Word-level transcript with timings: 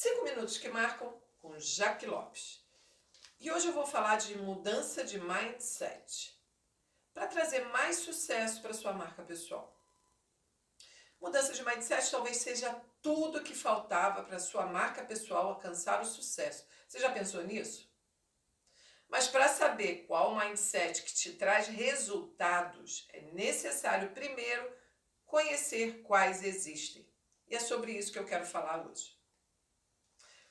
Cinco 0.00 0.22
minutos 0.22 0.58
que 0.58 0.68
marcam 0.68 1.12
com 1.40 1.58
Jaque 1.58 2.06
Lopes. 2.06 2.64
E 3.40 3.50
hoje 3.50 3.66
eu 3.66 3.72
vou 3.72 3.84
falar 3.84 4.14
de 4.14 4.38
mudança 4.38 5.02
de 5.02 5.18
mindset 5.18 6.40
para 7.12 7.26
trazer 7.26 7.64
mais 7.70 7.96
sucesso 7.96 8.62
para 8.62 8.72
sua 8.72 8.92
marca 8.92 9.24
pessoal. 9.24 9.76
Mudança 11.20 11.52
de 11.52 11.64
mindset 11.64 12.12
talvez 12.12 12.36
seja 12.36 12.80
tudo 13.02 13.42
que 13.42 13.56
faltava 13.56 14.22
para 14.22 14.38
sua 14.38 14.66
marca 14.66 15.02
pessoal 15.02 15.48
alcançar 15.48 16.00
o 16.00 16.06
sucesso. 16.06 16.64
Você 16.86 17.00
já 17.00 17.10
pensou 17.10 17.42
nisso? 17.42 17.92
Mas 19.08 19.26
para 19.26 19.48
saber 19.48 20.04
qual 20.06 20.36
mindset 20.36 21.02
que 21.02 21.12
te 21.12 21.32
traz 21.32 21.66
resultados, 21.66 23.08
é 23.12 23.20
necessário 23.32 24.12
primeiro 24.12 24.72
conhecer 25.26 26.02
quais 26.02 26.44
existem. 26.44 27.04
E 27.48 27.56
é 27.56 27.58
sobre 27.58 27.98
isso 27.98 28.12
que 28.12 28.18
eu 28.20 28.26
quero 28.26 28.46
falar 28.46 28.86
hoje. 28.86 29.17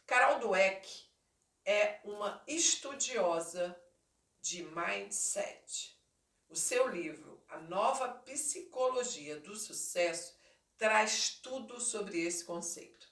Carol 0.08 0.40
Dweck 0.40 0.88
é 1.66 2.00
uma 2.06 2.42
estudiosa 2.48 3.78
de 4.40 4.64
mindset. 4.64 6.00
O 6.48 6.56
seu 6.56 6.88
livro, 6.88 7.44
A 7.50 7.58
Nova 7.58 8.08
Psicologia 8.08 9.38
do 9.42 9.54
Sucesso, 9.58 10.34
traz 10.78 11.32
tudo 11.44 11.82
sobre 11.82 12.26
esse 12.26 12.46
conceito. 12.46 13.06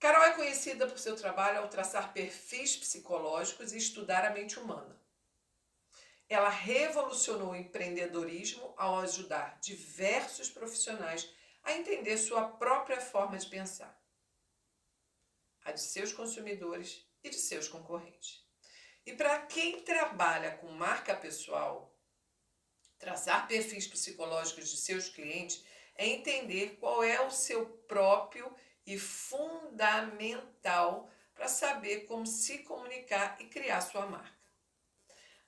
Carol 0.00 0.24
é 0.24 0.32
conhecida 0.32 0.88
por 0.88 0.98
seu 0.98 1.14
trabalho 1.14 1.60
ao 1.60 1.68
traçar 1.68 2.12
perfis 2.12 2.76
psicológicos 2.76 3.72
e 3.72 3.78
estudar 3.78 4.24
a 4.24 4.30
mente 4.30 4.58
humana. 4.58 5.00
Ela 6.28 6.48
revolucionou 6.48 7.52
o 7.52 7.56
empreendedorismo 7.56 8.74
ao 8.76 8.98
ajudar 8.98 9.60
diversos 9.60 10.50
profissionais 10.50 11.32
a 11.62 11.74
entender 11.74 12.18
sua 12.18 12.42
própria 12.48 13.00
forma 13.00 13.38
de 13.38 13.46
pensar 13.46 13.96
a 15.68 15.72
de 15.72 15.80
seus 15.80 16.12
consumidores 16.12 17.06
e 17.22 17.30
de 17.30 17.36
seus 17.36 17.68
concorrentes. 17.68 18.44
E 19.04 19.12
para 19.12 19.42
quem 19.42 19.82
trabalha 19.82 20.52
com 20.52 20.72
marca 20.72 21.14
pessoal, 21.14 21.94
traçar 22.98 23.46
perfis 23.46 23.86
psicológicos 23.86 24.70
de 24.70 24.78
seus 24.78 25.08
clientes 25.08 25.64
é 25.94 26.06
entender 26.06 26.76
qual 26.80 27.02
é 27.02 27.20
o 27.20 27.30
seu 27.30 27.66
próprio 27.66 28.52
e 28.86 28.98
fundamental 28.98 31.10
para 31.34 31.48
saber 31.48 32.06
como 32.06 32.26
se 32.26 32.60
comunicar 32.60 33.36
e 33.40 33.46
criar 33.46 33.80
sua 33.80 34.06
marca. 34.06 34.38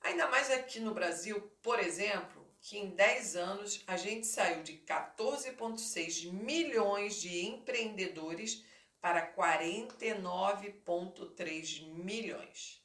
Ainda 0.01 0.27
mais 0.27 0.49
aqui 0.49 0.79
no 0.79 0.93
Brasil, 0.93 1.41
por 1.61 1.79
exemplo, 1.79 2.49
que 2.59 2.77
em 2.77 2.91
10 2.91 3.35
anos 3.35 3.83
a 3.87 3.97
gente 3.97 4.27
saiu 4.27 4.63
de 4.63 4.73
14,6 4.79 6.31
milhões 6.31 7.15
de 7.15 7.45
empreendedores 7.45 8.63
para 9.01 9.35
49,3 9.35 11.83
milhões. 11.87 12.79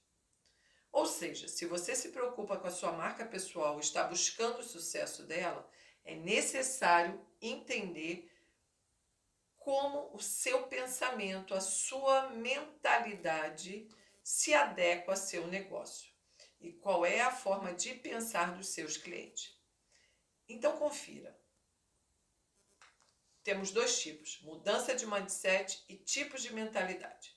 Ou 0.91 1.05
seja, 1.05 1.47
se 1.47 1.67
você 1.67 1.95
se 1.95 2.09
preocupa 2.09 2.57
com 2.57 2.67
a 2.67 2.71
sua 2.71 2.93
marca 2.93 3.27
pessoal, 3.27 3.79
está 3.79 4.05
buscando 4.05 4.61
o 4.61 4.65
sucesso 4.65 5.25
dela, 5.25 5.69
é 6.03 6.15
necessário 6.15 7.23
entender 7.41 8.33
como 9.59 10.11
o 10.15 10.21
seu 10.21 10.63
pensamento, 10.69 11.53
a 11.53 11.61
sua 11.61 12.31
mentalidade 12.31 13.87
se 14.23 14.55
adequa 14.55 15.13
a 15.13 15.17
seu 15.17 15.47
negócio 15.47 16.11
e 16.61 16.73
qual 16.73 17.05
é 17.05 17.21
a 17.21 17.31
forma 17.31 17.75
de 17.75 17.93
pensar 17.95 18.57
dos 18.57 18.69
seus 18.69 18.97
clientes. 18.97 19.55
Então 20.49 20.79
confira 20.79 21.39
temos 23.47 23.71
dois 23.71 24.01
tipos: 24.01 24.41
mudança 24.43 24.93
de 24.93 25.07
mindset 25.07 25.85
e 25.89 25.95
tipos 25.95 26.43
de 26.43 26.53
mentalidade. 26.53 27.33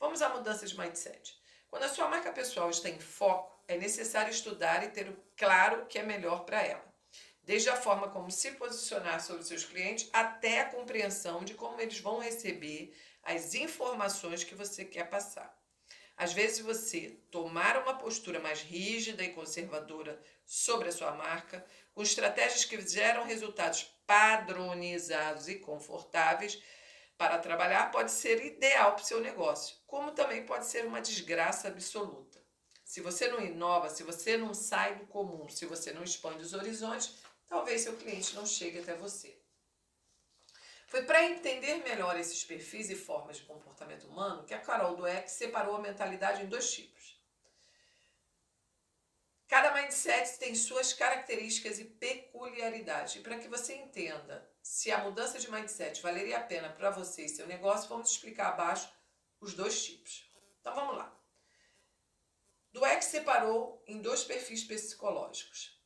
Vamos 0.00 0.20
à 0.20 0.28
mudança 0.28 0.66
de 0.66 0.76
mindset. 0.76 1.40
Quando 1.68 1.84
a 1.84 1.88
sua 1.88 2.08
marca 2.08 2.32
pessoal 2.32 2.68
está 2.70 2.88
em 2.88 2.98
foco, 2.98 3.62
é 3.68 3.78
necessário 3.78 4.32
estudar 4.32 4.82
e 4.82 4.90
ter 4.90 5.16
claro 5.36 5.82
o 5.82 5.86
que 5.86 5.96
é 5.96 6.02
melhor 6.02 6.44
para 6.44 6.60
ela. 6.60 6.84
Desde 7.40 7.70
a 7.70 7.76
forma 7.76 8.10
como 8.10 8.32
se 8.32 8.50
posicionar 8.52 9.22
sobre 9.22 9.44
seus 9.44 9.64
clientes 9.64 10.10
até 10.12 10.60
a 10.60 10.70
compreensão 10.70 11.44
de 11.44 11.54
como 11.54 11.80
eles 11.80 12.00
vão 12.00 12.18
receber 12.18 12.92
as 13.22 13.54
informações 13.54 14.42
que 14.42 14.56
você 14.56 14.84
quer 14.84 15.08
passar. 15.08 15.56
Às 16.16 16.32
vezes 16.32 16.60
você 16.60 17.18
tomar 17.30 17.76
uma 17.78 17.98
postura 17.98 18.38
mais 18.38 18.60
rígida 18.60 19.24
e 19.24 19.32
conservadora 19.32 20.20
sobre 20.44 20.88
a 20.88 20.92
sua 20.92 21.10
marca, 21.12 21.64
com 21.92 22.02
estratégias 22.02 22.64
que 22.64 22.80
geram 22.86 23.24
resultados 23.24 23.82
padronizados 24.06 25.48
e 25.48 25.56
confortáveis 25.56 26.62
para 27.18 27.38
trabalhar, 27.38 27.90
pode 27.90 28.10
ser 28.10 28.44
ideal 28.44 28.94
para 28.94 29.02
o 29.02 29.06
seu 29.06 29.20
negócio, 29.20 29.76
como 29.86 30.12
também 30.12 30.44
pode 30.44 30.66
ser 30.66 30.84
uma 30.84 31.00
desgraça 31.00 31.68
absoluta. 31.68 32.42
Se 32.84 33.00
você 33.00 33.28
não 33.28 33.40
inova, 33.40 33.88
se 33.88 34.02
você 34.02 34.36
não 34.36 34.54
sai 34.54 34.96
do 34.96 35.06
comum, 35.06 35.48
se 35.48 35.66
você 35.66 35.92
não 35.92 36.04
expande 36.04 36.42
os 36.42 36.52
horizontes, 36.52 37.14
talvez 37.46 37.80
seu 37.80 37.96
cliente 37.96 38.34
não 38.34 38.46
chegue 38.46 38.78
até 38.78 38.94
você. 38.94 39.43
Foi 40.94 41.02
para 41.02 41.24
entender 41.24 41.82
melhor 41.82 42.16
esses 42.16 42.44
perfis 42.44 42.88
e 42.88 42.94
formas 42.94 43.38
de 43.38 43.42
comportamento 43.42 44.06
humano 44.06 44.44
que 44.44 44.54
a 44.54 44.60
Carol 44.60 44.94
Dweck 44.94 45.28
separou 45.28 45.74
a 45.74 45.80
mentalidade 45.80 46.44
em 46.44 46.46
dois 46.46 46.72
tipos. 46.72 47.20
Cada 49.48 49.72
mindset 49.74 50.38
tem 50.38 50.54
suas 50.54 50.92
características 50.92 51.80
e 51.80 51.84
peculiaridades. 51.84 53.16
E 53.16 53.22
para 53.22 53.40
que 53.40 53.48
você 53.48 53.74
entenda 53.74 54.48
se 54.62 54.92
a 54.92 54.98
mudança 54.98 55.36
de 55.40 55.50
mindset 55.50 56.00
valeria 56.00 56.38
a 56.38 56.44
pena 56.44 56.68
para 56.68 56.90
você 56.90 57.24
e 57.24 57.28
seu 57.28 57.48
negócio, 57.48 57.88
vamos 57.88 58.12
explicar 58.12 58.50
abaixo 58.50 58.88
os 59.40 59.52
dois 59.52 59.84
tipos. 59.84 60.30
Então 60.60 60.76
vamos 60.76 60.96
lá. 60.96 61.12
Dweck 62.72 63.04
separou 63.04 63.82
em 63.88 64.00
dois 64.00 64.22
perfis 64.22 64.62
psicológicos 64.62 65.76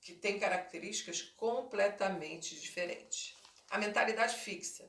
que 0.00 0.14
têm 0.14 0.40
características 0.40 1.20
completamente 1.20 2.58
diferentes. 2.58 3.43
A 3.74 3.78
mentalidade 3.78 4.36
fixa. 4.36 4.88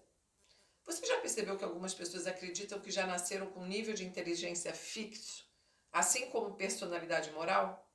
Você 0.86 1.04
já 1.08 1.20
percebeu 1.20 1.58
que 1.58 1.64
algumas 1.64 1.96
pessoas 1.96 2.28
acreditam 2.28 2.80
que 2.80 2.92
já 2.92 3.08
nasceram 3.08 3.48
com 3.48 3.62
um 3.62 3.66
nível 3.66 3.96
de 3.96 4.06
inteligência 4.06 4.76
fixo, 4.76 5.44
assim 5.92 6.30
como 6.30 6.54
personalidade 6.54 7.32
moral? 7.32 7.92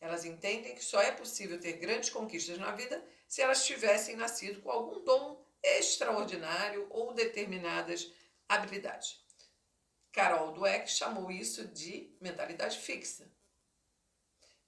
Elas 0.00 0.24
entendem 0.24 0.74
que 0.74 0.82
só 0.82 0.98
é 1.02 1.12
possível 1.12 1.60
ter 1.60 1.74
grandes 1.74 2.08
conquistas 2.08 2.56
na 2.56 2.72
vida 2.72 3.06
se 3.28 3.42
elas 3.42 3.66
tivessem 3.66 4.16
nascido 4.16 4.62
com 4.62 4.70
algum 4.70 5.04
dom 5.04 5.44
extraordinário 5.62 6.86
ou 6.88 7.12
determinadas 7.12 8.10
habilidades. 8.48 9.22
Carol 10.10 10.52
Dweck 10.52 10.90
chamou 10.90 11.30
isso 11.30 11.68
de 11.68 12.16
mentalidade 12.18 12.78
fixa. 12.78 13.30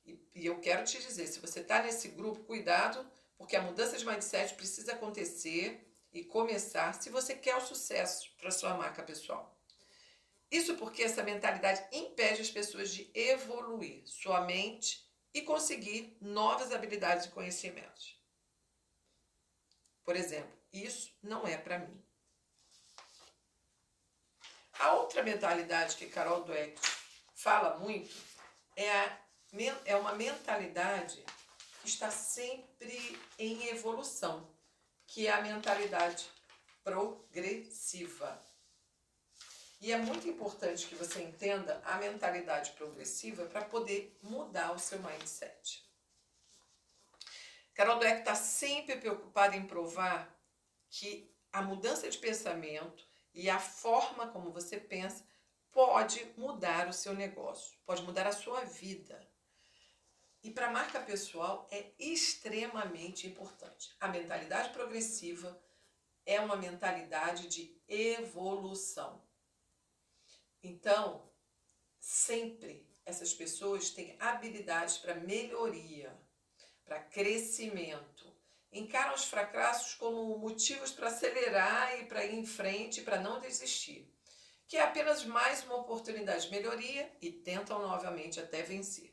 E, 0.05 0.21
e 0.35 0.45
eu 0.45 0.61
quero 0.61 0.85
te 0.85 0.99
dizer, 1.01 1.27
se 1.29 1.41
você 1.41 1.61
está 1.61 1.83
nesse 1.83 2.09
grupo, 2.09 2.45
cuidado, 2.45 3.11
porque 3.43 3.57
a 3.57 3.63
mudança 3.63 3.99
de 3.99 4.07
mindset 4.07 4.55
precisa 4.55 4.93
acontecer 4.93 5.85
e 6.13 6.23
começar 6.23 6.95
se 6.95 7.11
você 7.11 7.35
quer 7.35 7.57
o 7.57 7.61
sucesso 7.61 8.31
para 8.39 8.53
sua 8.53 8.75
marca 8.75 9.03
pessoal. 9.03 9.59
Isso 10.49 10.77
porque 10.77 11.03
essa 11.03 11.25
mentalidade 11.25 11.85
impede 11.91 12.41
as 12.41 12.51
pessoas 12.51 12.95
de 12.95 13.11
evoluir. 13.13 14.07
Sua 14.07 14.43
mente 14.43 15.05
e 15.35 15.43
conseguir 15.43 16.17
novas 16.21 16.71
habilidades 16.71 17.27
e 17.27 17.31
conhecimentos. 17.31 18.17
Por 20.05 20.15
exemplo, 20.15 20.57
isso 20.73 21.13
não 21.21 21.45
é 21.45 21.57
para 21.57 21.81
mim. 21.81 22.01
A 24.79 24.93
outra 24.93 25.21
mentalidade 25.25 25.97
que 25.97 26.07
Carol 26.07 26.45
Dweck 26.45 26.81
fala 27.35 27.77
muito 27.79 28.15
é, 28.77 28.89
a, 28.89 29.19
é 29.85 29.97
uma 29.97 30.13
mentalidade 30.13 31.25
está 31.87 32.11
sempre 32.11 33.19
em 33.39 33.69
evolução, 33.69 34.49
que 35.07 35.27
é 35.27 35.31
a 35.31 35.43
mentalidade 35.43 36.29
progressiva. 36.83 38.43
E 39.81 39.93
é 39.93 39.99
muito 39.99 40.29
importante 40.29 40.87
que 40.87 40.95
você 40.95 41.23
entenda 41.23 41.83
a 41.85 41.97
mentalidade 41.99 42.71
progressiva 42.73 43.47
para 43.47 43.65
poder 43.65 44.17
mudar 44.23 44.73
o 44.73 44.79
seu 44.79 45.01
mindset. 45.01 45.85
Carol 47.75 47.99
Dweck 47.99 48.21
está 48.21 48.35
sempre 48.35 48.97
preocupada 48.97 49.57
em 49.57 49.67
provar 49.67 50.33
que 50.89 51.35
a 51.53 51.63
mudança 51.63 52.09
de 52.09 52.19
pensamento 52.19 53.05
e 53.35 53.51
a 53.51 53.59
forma 53.59 54.29
como 54.29 54.53
você 54.53 54.79
pensa 54.79 55.25
pode 55.71 56.25
mudar 56.37 56.87
o 56.89 56.93
seu 56.93 57.15
negócio, 57.15 57.77
pode 57.85 58.03
mudar 58.03 58.27
a 58.27 58.33
sua 58.33 58.65
vida. 58.65 59.32
E 60.43 60.51
para 60.51 60.67
a 60.67 60.73
marca 60.73 61.01
pessoal 61.01 61.69
é 61.71 61.93
extremamente 61.99 63.27
importante. 63.27 63.95
A 64.01 64.09
mentalidade 64.09 64.71
progressiva 64.71 65.57
é 66.27 66.41
uma 66.41 66.57
mentalidade 66.57 67.47
de 67.49 67.81
evolução. 67.87 69.23
Então, 70.63 71.31
sempre 72.01 72.89
essas 73.05 73.33
pessoas 73.35 73.91
têm 73.91 74.17
habilidades 74.19 74.99
para 74.99 75.15
melhoria, 75.15 76.17
para 76.85 77.01
crescimento. 77.01 78.33
Encaram 78.73 79.15
os 79.15 79.25
fracassos 79.25 79.95
como 79.95 80.39
motivos 80.39 80.93
para 80.93 81.09
acelerar 81.09 82.01
e 82.01 82.07
para 82.07 82.25
ir 82.25 82.35
em 82.35 82.47
frente, 82.47 83.03
para 83.03 83.21
não 83.21 83.41
desistir. 83.41 84.09
que 84.67 84.79
é 84.79 84.83
apenas 84.83 85.23
mais 85.27 85.63
uma 85.65 85.77
oportunidade 85.77 86.47
de 86.47 86.51
melhoria 86.51 87.15
e 87.21 87.31
tentam 87.31 87.83
novamente 87.83 88.41
até 88.41 88.63
vencer. 88.63 89.12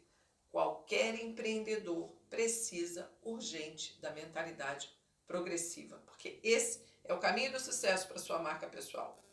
Qualquer 0.51 1.15
empreendedor 1.15 2.09
precisa 2.29 3.11
urgente 3.21 3.99
da 4.01 4.11
mentalidade 4.11 4.89
progressiva, 5.27 6.01
porque 6.05 6.39
esse 6.43 6.81
é 7.03 7.13
o 7.13 7.19
caminho 7.19 7.51
do 7.51 7.59
sucesso 7.59 8.07
para 8.07 8.17
sua 8.17 8.39
marca 8.39 8.67
pessoal. 8.67 9.23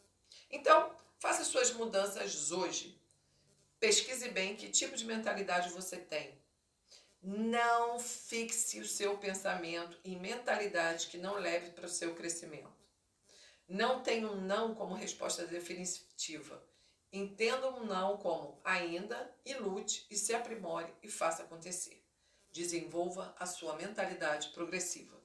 Então, 0.51 0.95
faça 1.19 1.45
suas 1.45 1.73
mudanças 1.73 2.53
hoje. 2.53 3.01
Pesquise 3.81 4.29
bem 4.29 4.57
que 4.57 4.71
tipo 4.71 4.97
de 4.97 5.05
mentalidade 5.05 5.71
você 5.71 5.97
tem. 5.97 6.39
Não 7.23 7.99
fixe 7.99 8.79
o 8.81 8.87
seu 8.87 9.19
pensamento 9.19 9.99
em 10.05 10.19
mentalidade 10.19 11.09
que 11.09 11.19
não 11.19 11.35
leve 11.35 11.71
para 11.71 11.87
o 11.87 11.91
seu 11.91 12.15
crescimento. 12.15 12.71
Não 13.69 14.03
tenha 14.03 14.29
um 14.29 14.41
não 14.41 14.75
como 14.75 14.95
resposta 14.95 15.45
definitiva. 15.47 16.63
Entenda 17.17 17.71
um 17.71 17.87
não 17.87 18.19
como 18.19 18.61
ainda 18.63 19.35
e 19.43 19.55
lute 19.55 20.07
e 20.11 20.17
se 20.19 20.35
aprimore 20.35 20.93
e 21.03 21.09
faça 21.09 21.45
acontecer. 21.45 22.05
Desenvolva 22.53 23.35
a 23.39 23.47
sua 23.47 23.75
mentalidade 23.75 24.51
progressiva. 24.51 25.19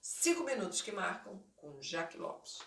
Cinco 0.00 0.42
minutos 0.42 0.82
que 0.82 0.90
marcam 0.90 1.40
com 1.54 1.80
Jaque 1.80 2.18
Lopes. 2.18 2.58